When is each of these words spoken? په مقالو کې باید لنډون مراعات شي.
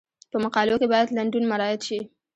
په 0.31 0.37
مقالو 0.43 0.75
کې 0.81 0.87
باید 0.93 1.15
لنډون 1.17 1.43
مراعات 1.51 1.81
شي. 1.87 1.99